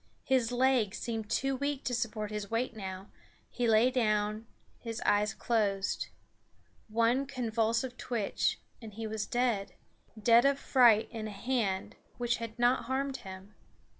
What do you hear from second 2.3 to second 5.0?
his weight now; he lay down; his